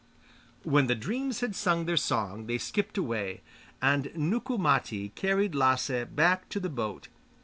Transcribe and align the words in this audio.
When 0.63 0.87
the 0.87 0.95
dreams 0.95 1.41
had 1.41 1.55
sung 1.55 1.85
their 1.85 1.95
song 1.95 2.47
they 2.47 2.57
skipped 2.57 2.97
away, 2.97 3.41
and 3.83 4.05
Nukku 4.15 4.57
Matti 4.57 5.09
carried 5.09 5.53
Lasse 5.53 6.05
back 6.11 6.49
to 6.49 6.59
the 6.59 6.69
boat. 6.71 7.07